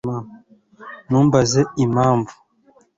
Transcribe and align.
ntumbaze 1.07 1.61
impamvu 1.83 2.33